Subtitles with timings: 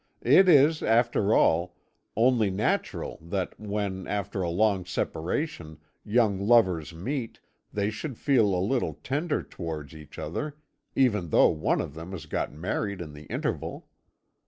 [0.25, 1.75] It is, after all,
[2.17, 7.39] only natural that when, after a long separation, young lovers meet,
[7.71, 10.57] they should feel a little tender towards each other,
[10.95, 13.85] even though one of them has got married in the interval.